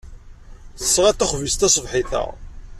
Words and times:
Tesɣa-d 0.77 1.17
taxbizt 1.19 1.59
taṣebḥit-a. 1.61 2.23